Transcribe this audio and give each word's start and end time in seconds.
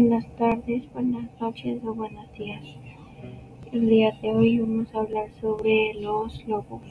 Buenas 0.00 0.36
tardes, 0.36 0.92
buenas 0.92 1.28
noches 1.40 1.82
o 1.82 1.92
buenos 1.92 2.32
días. 2.34 2.62
El 3.72 3.88
día 3.88 4.12
de 4.22 4.30
hoy 4.30 4.60
vamos 4.60 4.94
a 4.94 5.00
hablar 5.00 5.28
sobre 5.40 5.92
los 5.94 6.46
lobos. 6.46 6.82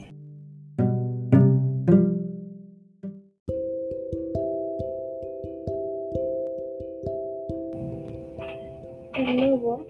El 9.14 9.36
lobo, 9.40 9.86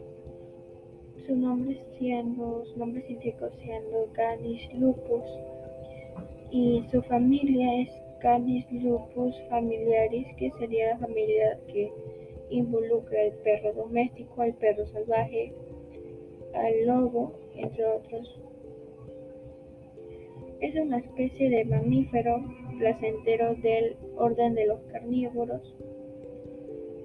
su 1.26 1.34
nombre 1.34 1.84
siendo, 1.98 2.64
su 2.66 2.78
nombre 2.78 3.02
científico 3.02 3.48
siendo 3.60 4.12
Canis 4.12 4.62
lupus 4.74 5.24
y 6.52 6.84
su 6.92 7.02
familia 7.02 7.80
es 7.80 7.88
Canis 8.20 8.64
lupus 8.70 9.34
familiaris, 9.50 10.28
que 10.36 10.52
sería 10.60 10.90
la 10.90 10.98
familia 10.98 11.58
que 11.66 11.92
involucra 12.50 13.20
al 13.22 13.32
perro 13.44 13.72
doméstico, 13.74 14.42
al 14.42 14.54
perro 14.54 14.86
salvaje, 14.86 15.52
al 16.54 16.86
lobo, 16.86 17.38
entre 17.54 17.84
otros. 17.84 18.40
Es 20.60 20.74
una 20.74 20.98
especie 20.98 21.50
de 21.50 21.64
mamífero 21.64 22.44
placentero 22.78 23.54
del 23.56 23.96
orden 24.16 24.54
de 24.54 24.66
los 24.66 24.80
carnívoros. 24.92 25.76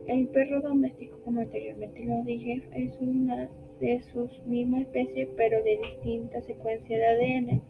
El 0.07 0.27
perro 0.29 0.61
doméstico, 0.61 1.17
como 1.23 1.41
anteriormente 1.41 2.03
lo 2.05 2.23
dije, 2.23 2.63
es 2.75 2.99
una 2.99 3.49
de 3.79 4.01
sus 4.11 4.45
misma 4.45 4.81
especie, 4.81 5.27
pero 5.37 5.63
de 5.63 5.77
distinta 5.77 6.41
secuencia 6.41 6.97
de 6.97 7.05
ADN, 7.05 7.61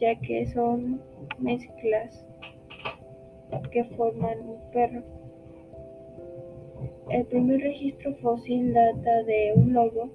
ya 0.00 0.20
que 0.20 0.46
son 0.46 1.00
mezclas 1.38 2.24
que 3.70 3.84
forman 3.96 4.38
un 4.40 4.70
perro. 4.72 5.02
El 7.10 7.26
primer 7.26 7.60
registro 7.60 8.14
fósil 8.16 8.72
data 8.72 9.22
de 9.24 9.52
un 9.54 9.74
lobo 9.74 10.08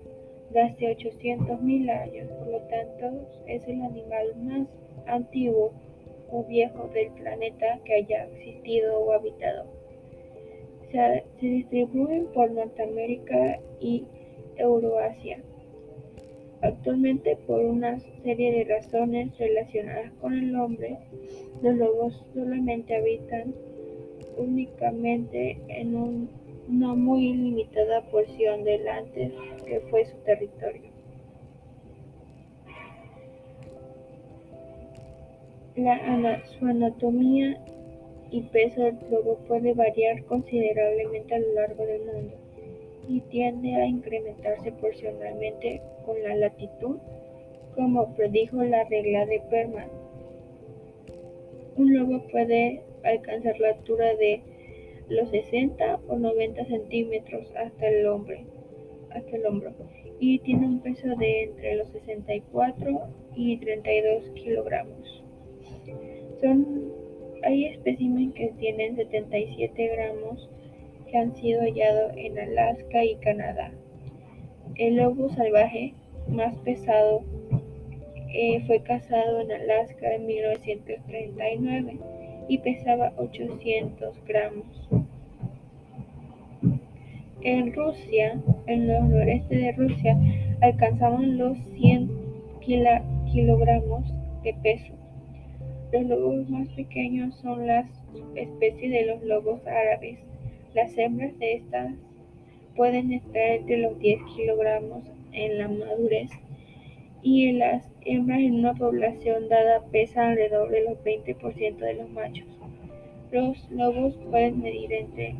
de 0.51 0.61
hace 0.61 0.97
800.000 0.97 1.89
años, 1.91 2.31
por 2.31 2.47
lo 2.47 2.59
tanto 2.61 3.27
es 3.45 3.67
el 3.67 3.81
animal 3.83 4.35
más 4.37 4.67
antiguo 5.05 5.71
o 6.31 6.43
viejo 6.45 6.89
del 6.93 7.11
planeta 7.11 7.79
que 7.85 7.93
haya 7.93 8.25
existido 8.25 8.99
o 8.99 9.11
habitado. 9.13 9.65
Se, 10.91 11.23
se 11.39 11.45
distribuyen 11.45 12.25
por 12.33 12.49
Norteamérica 12.51 13.59
y 13.79 14.05
Euroasia. 14.57 15.43
Actualmente, 16.61 17.37
por 17.45 17.61
una 17.61 17.99
serie 18.23 18.51
de 18.51 18.63
razones 18.63 19.37
relacionadas 19.37 20.11
con 20.13 20.33
el 20.33 20.55
hombre, 20.55 20.97
los 21.61 21.75
lobos 21.75 22.25
solamente 22.33 22.95
habitan 22.95 23.53
únicamente 24.37 25.59
en 25.67 25.95
un 25.95 26.29
una 26.69 26.93
muy 26.93 27.33
limitada 27.33 28.01
porción 28.11 28.63
del 28.63 28.87
antes 28.87 29.33
que 29.65 29.79
fue 29.89 30.05
su 30.05 30.15
territorio. 30.17 30.91
Su 36.59 36.65
anatomía 36.65 37.57
y 38.31 38.41
peso 38.41 38.81
del 38.83 38.97
lobo 39.09 39.37
puede 39.47 39.73
variar 39.73 40.23
considerablemente 40.25 41.33
a 41.33 41.39
lo 41.39 41.53
largo 41.53 41.85
del 41.85 42.05
mundo 42.05 42.35
y 43.07 43.21
tiende 43.21 43.73
a 43.75 43.87
incrementarse 43.87 44.71
proporcionalmente 44.73 45.81
con 46.05 46.21
la 46.21 46.35
latitud, 46.35 46.97
como 47.75 48.13
predijo 48.15 48.61
la 48.63 48.83
regla 48.83 49.25
de 49.25 49.41
Perman. 49.49 49.89
Un 51.77 51.93
lobo 51.97 52.21
puede 52.27 52.83
alcanzar 53.03 53.59
la 53.59 53.69
altura 53.69 54.13
de 54.15 54.41
los 55.09 55.29
60 55.29 55.99
o 56.07 56.17
90 56.17 56.65
centímetros 56.65 57.51
hasta 57.55 57.87
el 57.87 58.07
hombro, 58.07 58.37
hasta 59.11 59.35
el 59.35 59.45
hombro 59.45 59.73
y 60.19 60.39
tiene 60.39 60.67
un 60.67 60.79
peso 60.81 61.07
de 61.15 61.43
entre 61.43 61.75
los 61.75 61.89
64 61.89 63.07
y 63.35 63.57
32 63.57 64.29
kilogramos. 64.35 65.23
Son, 66.41 66.91
hay 67.43 67.65
especímenes 67.65 68.33
que 68.33 68.53
tienen 68.59 68.97
77 68.97 69.87
gramos 69.95 70.49
que 71.09 71.17
han 71.17 71.35
sido 71.35 71.61
hallados 71.61 72.11
en 72.15 72.37
Alaska 72.37 73.03
y 73.03 73.15
Canadá. 73.15 73.71
El 74.75 74.97
lobo 74.97 75.29
salvaje 75.29 75.93
más 76.27 76.55
pesado 76.57 77.23
eh, 78.33 78.61
fue 78.67 78.83
cazado 78.83 79.41
en 79.41 79.51
Alaska 79.51 80.13
en 80.13 80.25
1939 80.27 81.99
y 82.49 82.57
pesaba 82.57 83.13
800 83.15 84.15
gramos. 84.27 84.65
En 87.41 87.73
Rusia, 87.73 88.41
en 88.67 88.89
el 88.89 89.09
noreste 89.09 89.55
de 89.55 89.71
Rusia, 89.71 90.17
alcanzaban 90.59 91.37
los 91.37 91.57
100 91.77 92.09
kilogramos 93.31 94.03
de 94.43 94.53
peso. 94.61 94.93
Los 95.93 96.03
lobos 96.03 96.49
más 96.49 96.67
pequeños 96.69 97.35
son 97.35 97.65
las 97.65 97.85
especies 98.35 98.91
de 98.91 99.05
los 99.05 99.23
lobos 99.23 99.65
árabes. 99.65 100.19
Las 100.73 100.97
hembras 100.97 101.37
de 101.39 101.53
estas 101.53 101.93
pueden 102.75 103.13
estar 103.13 103.41
entre 103.41 103.77
los 103.77 103.97
10 103.99 104.19
kilogramos 104.35 105.03
en 105.31 105.57
la 105.59 105.67
madurez 105.67 106.29
y 107.21 107.51
las 107.53 107.85
hembras 108.05 108.39
en 108.39 108.59
una 108.59 108.73
población 108.73 109.49
dada 109.49 109.83
pesan 109.91 110.31
alrededor 110.31 110.69
del 110.69 110.87
20% 110.87 111.77
de 111.77 111.93
los 111.93 112.09
machos. 112.09 112.47
Los 113.31 113.69
lobos 113.71 114.15
pueden 114.29 114.61
medir 114.61 114.91
entre 114.93 115.35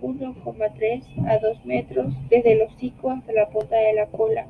1,3 0.00 1.28
a 1.28 1.38
2 1.38 1.64
metros 1.64 2.12
desde 2.28 2.52
el 2.52 2.62
hocico 2.62 3.10
hasta 3.10 3.32
la 3.32 3.48
punta 3.48 3.76
de 3.76 3.94
la 3.94 4.06
cola, 4.06 4.46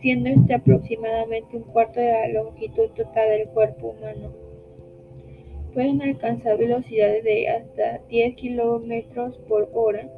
siendo 0.00 0.28
este 0.30 0.54
aproximadamente 0.54 1.56
un 1.56 1.64
cuarto 1.64 2.00
de 2.00 2.12
la 2.12 2.28
longitud 2.28 2.88
total 2.90 3.28
del 3.30 3.48
cuerpo 3.48 3.88
humano. 3.88 4.30
Pueden 5.74 6.00
alcanzar 6.00 6.56
velocidades 6.56 7.24
de 7.24 7.48
hasta 7.48 7.98
10 8.08 8.36
kilómetros 8.36 9.36
por 9.48 9.68
hora 9.74 10.08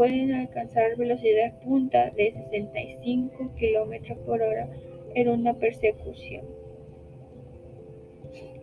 pueden 0.00 0.32
alcanzar 0.32 0.96
velocidades 0.96 1.52
punta 1.64 2.10
de 2.16 2.32
65 2.32 3.50
km 3.58 4.16
por 4.24 4.40
hora 4.40 4.66
en 5.14 5.28
una 5.28 5.54
persecución. 5.54 6.44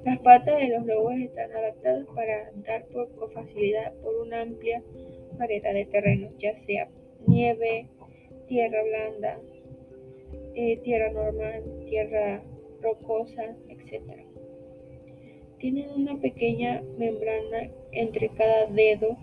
Las 0.06 0.20
patas 0.20 0.58
de 0.58 0.70
los 0.70 0.86
lobos 0.86 1.16
están 1.16 1.52
adaptadas 1.52 2.06
para 2.16 2.48
andar 2.50 2.86
con 2.88 3.32
facilidad 3.32 3.94
por 4.02 4.16
una 4.16 4.42
amplia 4.42 4.82
variedad 5.38 5.74
de 5.74 5.86
terrenos, 5.86 6.32
ya 6.40 6.54
sea 6.66 6.88
nieve, 7.28 7.88
tierra 8.48 8.84
blanda, 8.84 9.40
eh, 10.56 10.78
tierra 10.84 11.12
normal, 11.12 11.64
tierra 11.86 12.42
rocosa, 12.82 13.56
etc. 13.70 14.02
Tienen 15.60 15.90
una 15.92 16.18
pequeña 16.18 16.82
membrana 16.98 17.70
entre 17.92 18.30
cada 18.30 18.68
dedo 18.68 19.18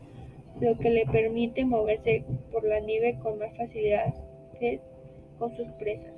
lo 0.61 0.79
que 0.79 0.91
le 0.91 1.07
permite 1.07 1.65
moverse 1.65 2.25
por 2.53 2.65
la 2.65 2.81
nieve 2.81 3.19
con 3.23 3.39
más 3.39 3.57
facilidad 3.57 4.15
que 4.59 4.81
con 5.39 5.57
sus 5.57 5.67
presas. 5.79 6.14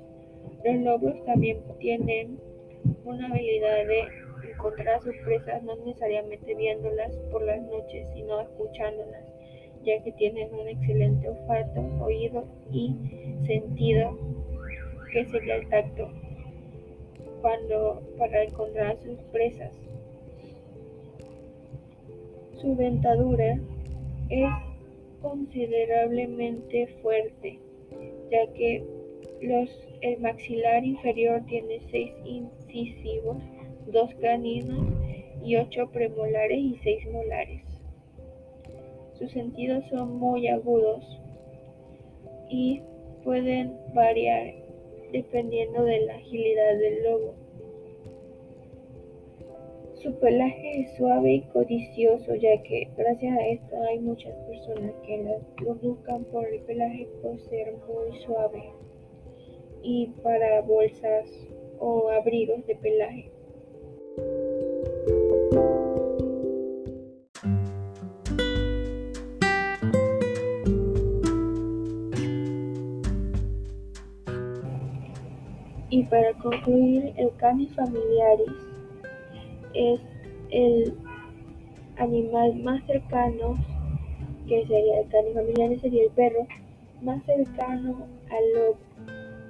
Los 0.63 0.75
lobos 0.83 1.25
también 1.25 1.59
tienen 1.79 2.39
una 3.05 3.27
habilidad 3.27 3.85
de 3.87 4.51
encontrar 4.51 4.95
a 4.95 4.99
sus 4.99 5.15
presas 5.23 5.63
no 5.63 5.75
necesariamente 5.77 6.55
viéndolas 6.55 7.15
por 7.31 7.43
las 7.43 7.61
noches, 7.63 8.07
sino 8.13 8.41
escuchándolas, 8.41 9.23
ya 9.83 10.01
que 10.03 10.11
tienen 10.13 10.53
un 10.53 10.67
excelente 10.67 11.29
olfato, 11.29 11.81
oído 12.03 12.45
y 12.71 12.95
sentido, 13.45 14.17
que 15.11 15.25
sería 15.25 15.55
el 15.55 15.69
tacto, 15.69 16.09
cuando 17.41 18.01
para 18.17 18.43
encontrar 18.43 18.97
sus 18.97 19.17
presas. 19.31 19.73
Su 22.59 22.75
dentadura 22.75 23.59
es 24.29 24.49
considerablemente 25.21 26.87
fuerte, 27.01 27.59
ya 28.31 28.51
que 28.53 28.96
el 29.41 30.19
maxilar 30.19 30.83
inferior 30.83 31.41
tiene 31.47 31.79
seis 31.91 32.11
incisivos, 32.25 33.37
dos 33.87 34.13
caninos 34.15 34.87
y 35.43 35.55
ocho 35.55 35.89
premolares 35.91 36.57
y 36.57 36.75
seis 36.83 37.07
molares. 37.11 37.63
Sus 39.13 39.31
sentidos 39.31 39.83
son 39.89 40.17
muy 40.17 40.47
agudos 40.47 41.03
y 42.49 42.81
pueden 43.23 43.77
variar 43.93 44.53
dependiendo 45.11 45.83
de 45.83 46.01
la 46.01 46.15
agilidad 46.15 46.77
del 46.77 47.03
lobo. 47.03 47.33
Su 49.95 50.13
pelaje 50.19 50.81
es 50.81 50.95
suave 50.95 51.33
y 51.33 51.41
codicioso, 51.47 52.35
ya 52.35 52.61
que 52.61 52.87
gracias 52.95 53.37
a 53.37 53.47
esto 53.47 53.81
hay 53.81 53.99
muchas 53.99 54.35
personas 54.45 54.93
que 55.05 55.39
lo 55.63 55.75
buscan 55.75 56.23
por 56.25 56.47
el 56.47 56.61
pelaje 56.61 57.07
por 57.21 57.39
ser 57.39 57.73
muy 57.87 58.19
suave 58.19 58.71
y 59.83 60.07
para 60.23 60.61
bolsas 60.61 61.29
o 61.79 62.09
abrigos 62.09 62.65
de 62.65 62.75
pelaje. 62.75 63.31
Y 75.89 76.03
para 76.03 76.33
concluir, 76.33 77.13
el 77.15 77.31
canis 77.37 77.73
familiaris 77.73 78.51
es 79.73 80.01
el 80.51 80.93
animal 81.97 82.55
más 82.57 82.83
cercano, 82.85 83.57
que 84.47 84.65
sería 84.67 84.99
el 84.99 85.07
canis 85.07 85.33
familiaris, 85.33 85.81
sería 85.81 86.03
el 86.03 86.11
perro, 86.11 86.45
más 87.01 87.23
cercano 87.25 88.07
a 88.29 88.57
lo 88.57 88.75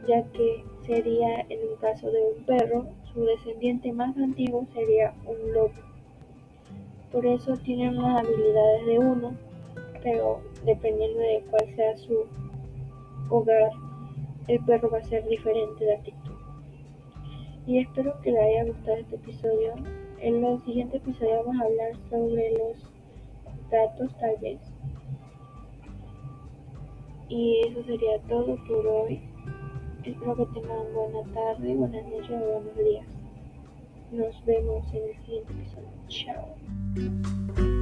ya 0.08 0.24
que 0.32 0.64
sería 0.86 1.42
en 1.50 1.70
un 1.70 1.76
caso 1.82 2.10
de 2.10 2.22
un 2.24 2.46
perro, 2.46 2.86
su 3.14 3.26
descendiente 3.26 3.92
más 3.92 4.16
antiguo 4.18 4.66
sería 4.74 5.14
un 5.26 5.54
lobo. 5.54 5.74
Por 7.12 7.26
eso 7.26 7.54
tienen 7.58 8.02
las 8.02 8.24
habilidades 8.24 8.86
de 8.86 9.00
uno, 9.00 9.34
pero 10.04 10.42
dependiendo 10.66 11.20
de 11.20 11.44
cuál 11.50 11.76
sea 11.76 11.98
su 11.98 12.26
hogar, 13.30 13.72
el 14.48 14.64
perro 14.66 14.90
va 14.90 15.00
a 15.00 15.04
ser 15.04 15.28
diferente 15.28 15.84
de 15.84 15.96
actitud. 15.96 16.36
Y 17.66 17.80
espero 17.80 18.20
que 18.22 18.32
les 18.32 18.42
haya 18.42 18.64
gustado 18.64 18.98
este 18.98 19.16
episodio. 19.16 19.74
En 20.20 20.42
los 20.42 20.64
siguientes 20.64 21.02
episodios 21.02 21.46
vamos 21.46 21.62
a 21.62 21.66
hablar 21.66 21.92
sobre 22.10 22.52
los 22.52 22.78
gatos 23.70 24.16
tal 24.20 24.38
vez. 24.42 24.60
Y 27.28 27.60
eso 27.68 27.84
sería 27.84 28.20
todo 28.30 28.58
por 28.68 28.88
hoy. 28.88 29.22
Espero 30.08 30.38
que 30.38 30.46
tengan 30.54 30.94
buena 30.94 31.22
tarde, 31.34 31.76
buenas 31.76 32.06
noches 32.06 32.32
o 32.32 32.62
buenos 32.62 32.78
días. 32.78 33.06
Nos 34.14 34.46
vemos 34.46 34.86
en 34.94 35.04
el 35.04 35.16
siguiente 35.26 35.52
episodio. 35.52 35.90
Chao. 36.08 37.77